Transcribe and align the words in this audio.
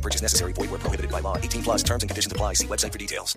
Purchase 0.00 0.22
necessary. 0.22 0.54
Void 0.54 0.70
where 0.70 0.80
prohibited 0.80 1.10
by 1.10 1.20
law. 1.20 1.36
18 1.36 1.62
plus 1.62 1.82
terms 1.82 2.02
and 2.02 2.08
conditions 2.08 2.32
apply. 2.32 2.54
See 2.54 2.66
website 2.66 2.92
for 2.92 2.98
details. 2.98 3.36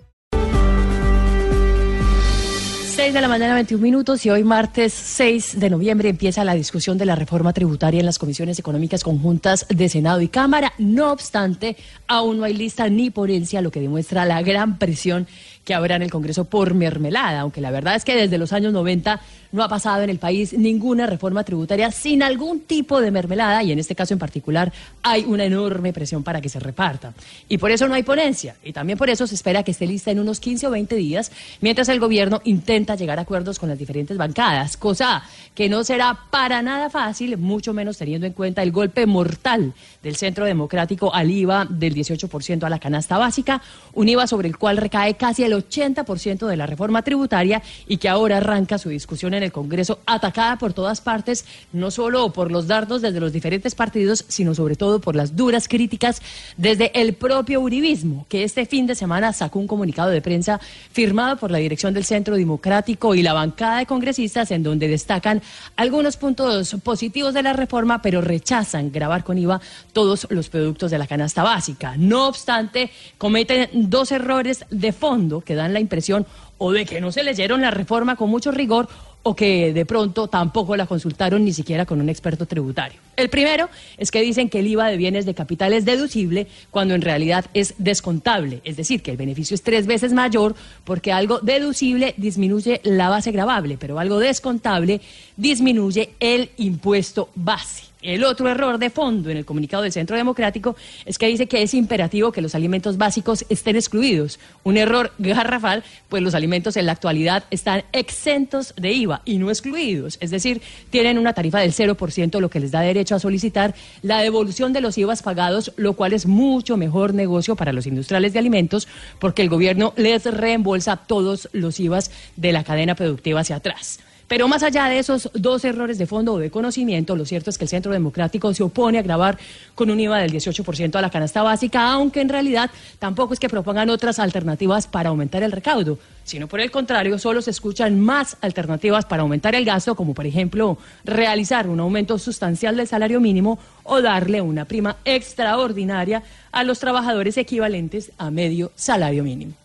6 2.94 3.12
de 3.12 3.20
la 3.20 3.26
mañana, 3.26 3.54
21 3.54 3.82
minutos, 3.82 4.24
y 4.24 4.30
hoy 4.30 4.44
martes 4.44 4.92
6 4.92 5.58
de 5.58 5.68
noviembre 5.68 6.10
empieza 6.10 6.44
la 6.44 6.54
discusión 6.54 6.96
de 6.96 7.04
la 7.04 7.16
reforma 7.16 7.52
tributaria 7.52 7.98
en 7.98 8.06
las 8.06 8.20
comisiones 8.20 8.60
económicas 8.60 9.02
conjuntas 9.02 9.66
de 9.68 9.88
Senado 9.88 10.20
y 10.20 10.28
Cámara. 10.28 10.72
No 10.78 11.10
obstante, 11.10 11.76
aún 12.06 12.38
no 12.38 12.44
hay 12.44 12.54
lista 12.54 12.88
ni 12.88 13.10
ponencia, 13.10 13.62
lo 13.62 13.72
que 13.72 13.80
demuestra 13.80 14.24
la 14.24 14.42
gran 14.42 14.78
presión 14.78 15.26
que 15.64 15.74
habrá 15.74 15.96
en 15.96 16.02
el 16.02 16.10
Congreso 16.10 16.44
por 16.44 16.74
mermelada, 16.74 17.40
aunque 17.40 17.60
la 17.60 17.70
verdad 17.70 17.96
es 17.96 18.04
que 18.04 18.14
desde 18.14 18.38
los 18.38 18.52
años 18.52 18.72
90 18.72 19.20
no 19.52 19.62
ha 19.62 19.68
pasado 19.68 20.02
en 20.02 20.10
el 20.10 20.18
país 20.18 20.52
ninguna 20.52 21.06
reforma 21.06 21.44
tributaria 21.44 21.90
sin 21.90 22.22
algún 22.22 22.60
tipo 22.60 23.00
de 23.00 23.10
mermelada 23.10 23.62
y 23.62 23.72
en 23.72 23.78
este 23.78 23.94
caso 23.94 24.12
en 24.12 24.18
particular 24.18 24.72
hay 25.02 25.24
una 25.24 25.44
enorme 25.44 25.92
presión 25.92 26.22
para 26.22 26.40
que 26.40 26.48
se 26.48 26.58
reparta. 26.58 27.14
Y 27.48 27.58
por 27.58 27.70
eso 27.70 27.86
no 27.86 27.94
hay 27.94 28.02
ponencia 28.02 28.56
y 28.64 28.72
también 28.72 28.98
por 28.98 29.08
eso 29.08 29.26
se 29.26 29.34
espera 29.36 29.62
que 29.62 29.70
esté 29.70 29.86
lista 29.86 30.10
en 30.10 30.18
unos 30.18 30.40
15 30.40 30.66
o 30.66 30.70
20 30.70 30.96
días 30.96 31.30
mientras 31.60 31.88
el 31.88 32.00
gobierno 32.00 32.40
intenta 32.44 32.96
llegar 32.96 33.18
a 33.18 33.22
acuerdos 33.22 33.58
con 33.58 33.68
las 33.68 33.78
diferentes 33.78 34.16
bancadas, 34.16 34.76
cosa 34.76 35.22
que 35.54 35.68
no 35.68 35.84
será 35.84 36.18
para 36.30 36.60
nada 36.60 36.90
fácil, 36.90 37.38
mucho 37.38 37.72
menos 37.72 37.96
teniendo 37.96 38.26
en 38.26 38.32
cuenta 38.32 38.62
el 38.62 38.72
golpe 38.72 39.06
mortal 39.06 39.72
del 40.02 40.16
Centro 40.16 40.44
Democrático 40.44 41.14
al 41.14 41.30
IVA 41.30 41.66
del 41.70 41.94
18% 41.94 42.64
a 42.64 42.68
la 42.68 42.80
canasta 42.80 43.18
básica, 43.18 43.62
un 43.92 44.08
IVA 44.08 44.26
sobre 44.26 44.48
el 44.48 44.58
cual 44.58 44.76
recae 44.76 45.14
casi 45.14 45.44
el 45.44 45.53
80% 45.54 46.46
de 46.46 46.56
la 46.56 46.66
reforma 46.66 47.02
tributaria 47.02 47.62
y 47.86 47.98
que 47.98 48.08
ahora 48.08 48.38
arranca 48.38 48.78
su 48.78 48.88
discusión 48.88 49.34
en 49.34 49.42
el 49.42 49.52
Congreso 49.52 50.00
atacada 50.06 50.56
por 50.58 50.72
todas 50.72 51.00
partes, 51.00 51.44
no 51.72 51.90
solo 51.90 52.32
por 52.32 52.50
los 52.50 52.66
dardos 52.66 53.02
desde 53.02 53.20
los 53.20 53.32
diferentes 53.32 53.74
partidos, 53.74 54.24
sino 54.28 54.54
sobre 54.54 54.76
todo 54.76 55.00
por 55.00 55.16
las 55.16 55.36
duras 55.36 55.68
críticas 55.68 56.20
desde 56.56 56.90
el 57.00 57.14
propio 57.14 57.60
uribismo, 57.60 58.26
que 58.28 58.44
este 58.44 58.66
fin 58.66 58.86
de 58.86 58.94
semana 58.94 59.32
sacó 59.32 59.58
un 59.58 59.66
comunicado 59.66 60.10
de 60.10 60.22
prensa 60.22 60.60
firmado 60.92 61.36
por 61.36 61.50
la 61.50 61.58
dirección 61.58 61.94
del 61.94 62.04
Centro 62.04 62.36
Democrático 62.36 63.14
y 63.14 63.22
la 63.22 63.32
bancada 63.32 63.78
de 63.78 63.86
congresistas 63.86 64.50
en 64.50 64.62
donde 64.62 64.88
destacan 64.88 65.42
algunos 65.76 66.16
puntos 66.16 66.74
positivos 66.82 67.34
de 67.34 67.42
la 67.42 67.52
reforma, 67.52 68.02
pero 68.02 68.20
rechazan 68.20 68.90
grabar 68.90 69.24
con 69.24 69.38
IVA 69.38 69.60
todos 69.92 70.26
los 70.30 70.48
productos 70.48 70.90
de 70.90 70.98
la 70.98 71.06
canasta 71.06 71.42
básica. 71.42 71.94
No 71.96 72.28
obstante, 72.28 72.90
cometen 73.18 73.68
dos 73.72 74.12
errores 74.12 74.64
de 74.70 74.92
fondo 74.92 75.40
que 75.44 75.54
dan 75.54 75.72
la 75.72 75.80
impresión 75.80 76.26
o 76.64 76.72
de 76.72 76.86
que 76.86 76.98
no 76.98 77.12
se 77.12 77.22
leyeron 77.22 77.60
la 77.60 77.70
reforma 77.70 78.16
con 78.16 78.30
mucho 78.30 78.50
rigor 78.50 78.88
o 79.22 79.36
que 79.36 79.74
de 79.74 79.84
pronto 79.84 80.28
tampoco 80.28 80.76
la 80.76 80.86
consultaron 80.86 81.44
ni 81.44 81.52
siquiera 81.52 81.84
con 81.84 82.00
un 82.00 82.08
experto 82.08 82.46
tributario. 82.46 82.98
El 83.16 83.28
primero 83.28 83.68
es 83.98 84.10
que 84.10 84.22
dicen 84.22 84.48
que 84.48 84.60
el 84.60 84.68
IVA 84.68 84.88
de 84.88 84.96
bienes 84.96 85.26
de 85.26 85.34
capital 85.34 85.74
es 85.74 85.84
deducible 85.84 86.46
cuando 86.70 86.94
en 86.94 87.02
realidad 87.02 87.44
es 87.52 87.74
descontable, 87.76 88.62
es 88.64 88.78
decir, 88.78 89.02
que 89.02 89.10
el 89.10 89.18
beneficio 89.18 89.54
es 89.54 89.62
tres 89.62 89.86
veces 89.86 90.14
mayor 90.14 90.54
porque 90.84 91.12
algo 91.12 91.38
deducible 91.40 92.14
disminuye 92.16 92.80
la 92.82 93.10
base 93.10 93.30
gravable, 93.30 93.76
pero 93.78 93.98
algo 93.98 94.18
descontable 94.18 95.02
disminuye 95.36 96.14
el 96.18 96.48
impuesto 96.56 97.28
base. 97.34 97.94
El 98.04 98.22
otro 98.24 98.50
error 98.50 98.76
de 98.76 98.90
fondo 98.90 99.30
en 99.30 99.38
el 99.38 99.46
comunicado 99.46 99.82
del 99.82 99.90
Centro 99.90 100.14
Democrático 100.14 100.76
es 101.06 101.16
que 101.16 101.26
dice 101.26 101.46
que 101.46 101.62
es 101.62 101.72
imperativo 101.72 102.32
que 102.32 102.42
los 102.42 102.54
alimentos 102.54 102.98
básicos 102.98 103.46
estén 103.48 103.76
excluidos. 103.76 104.38
Un 104.62 104.76
error 104.76 105.12
garrafal, 105.18 105.82
pues 106.10 106.22
los 106.22 106.34
en 106.54 106.86
la 106.86 106.92
actualidad 106.92 107.44
están 107.50 107.84
exentos 107.92 108.74
de 108.76 108.92
IVA 108.92 109.22
y 109.24 109.38
no 109.38 109.50
excluidos. 109.50 110.18
Es 110.20 110.30
decir, 110.30 110.62
tienen 110.90 111.18
una 111.18 111.32
tarifa 111.32 111.58
del 111.60 111.72
0%, 111.72 112.40
lo 112.40 112.48
que 112.48 112.60
les 112.60 112.70
da 112.70 112.80
derecho 112.80 113.14
a 113.14 113.18
solicitar 113.18 113.74
la 114.02 114.20
devolución 114.20 114.72
de 114.72 114.80
los 114.80 114.96
IVAs 114.96 115.22
pagados, 115.22 115.72
lo 115.76 115.94
cual 115.94 116.12
es 116.12 116.26
mucho 116.26 116.76
mejor 116.76 117.12
negocio 117.12 117.56
para 117.56 117.72
los 117.72 117.86
industriales 117.86 118.32
de 118.32 118.38
alimentos 118.38 118.86
porque 119.18 119.42
el 119.42 119.48
gobierno 119.48 119.92
les 119.96 120.24
reembolsa 120.24 120.96
todos 120.96 121.48
los 121.52 121.80
IVAs 121.80 122.10
de 122.36 122.52
la 122.52 122.64
cadena 122.64 122.94
productiva 122.94 123.40
hacia 123.40 123.56
atrás. 123.56 123.98
Pero 124.28 124.48
más 124.48 124.62
allá 124.62 124.88
de 124.88 124.98
esos 124.98 125.30
dos 125.34 125.64
errores 125.64 125.98
de 125.98 126.06
fondo 126.06 126.34
o 126.34 126.38
de 126.38 126.50
conocimiento, 126.50 127.16
lo 127.16 127.26
cierto 127.26 127.50
es 127.50 127.58
que 127.58 127.64
el 127.64 127.68
Centro 127.68 127.92
Democrático 127.92 128.52
se 128.54 128.62
opone 128.62 128.98
a 128.98 129.02
grabar 129.02 129.38
con 129.74 129.90
un 129.90 130.00
IVA 130.00 130.18
del 130.18 130.32
18% 130.32 130.96
a 130.96 131.02
la 131.02 131.10
canasta 131.10 131.42
básica, 131.42 131.90
aunque 131.90 132.20
en 132.20 132.28
realidad 132.28 132.70
tampoco 132.98 133.34
es 133.34 133.40
que 133.40 133.48
propongan 133.48 133.90
otras 133.90 134.18
alternativas 134.18 134.86
para 134.86 135.10
aumentar 135.10 135.42
el 135.42 135.52
recaudo, 135.52 135.98
sino 136.24 136.48
por 136.48 136.60
el 136.60 136.70
contrario, 136.70 137.18
solo 137.18 137.42
se 137.42 137.50
escuchan 137.50 138.00
más 138.00 138.36
alternativas 138.40 139.04
para 139.04 139.22
aumentar 139.22 139.54
el 139.54 139.64
gasto, 139.64 139.94
como 139.94 140.14
por 140.14 140.26
ejemplo 140.26 140.78
realizar 141.04 141.68
un 141.68 141.80
aumento 141.80 142.18
sustancial 142.18 142.76
del 142.76 142.88
salario 142.88 143.20
mínimo 143.20 143.58
o 143.82 144.00
darle 144.00 144.40
una 144.40 144.64
prima 144.64 144.96
extraordinaria 145.04 146.22
a 146.50 146.64
los 146.64 146.78
trabajadores 146.78 147.36
equivalentes 147.36 148.12
a 148.16 148.30
medio 148.30 148.72
salario 148.74 149.22
mínimo. 149.22 149.63